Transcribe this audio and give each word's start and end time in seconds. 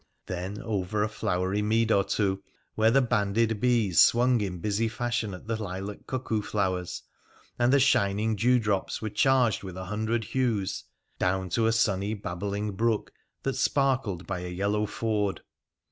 Then 0.25 0.59
over 0.63 1.03
a 1.03 1.07
flowery 1.07 1.61
mead 1.61 1.91
or 1.91 2.03
two, 2.03 2.41
where 2.73 2.89
the 2.89 3.03
banded 3.03 3.59
bees 3.61 3.99
swung 4.01 4.41
in 4.41 4.57
busy 4.57 4.87
fashion 4.87 5.31
at 5.35 5.45
the 5.45 5.61
lilac 5.61 6.07
cuckoo 6.07 6.41
flowers, 6.41 7.03
and 7.59 7.71
the 7.71 7.79
shining 7.79 8.35
dewdrops 8.35 8.99
were 8.99 9.11
charged 9.11 9.61
with 9.61 9.77
a 9.77 9.85
hundred 9.85 10.23
hues, 10.23 10.85
down 11.19 11.49
to 11.49 11.67
a 11.67 11.71
sunny, 11.71 12.15
babbling 12.15 12.71
brook 12.71 13.13
that 13.43 13.53
sparkled 13.55 14.25
by 14.25 14.39
a 14.39 14.49
yellow 14.49 14.87
ford. 14.87 15.41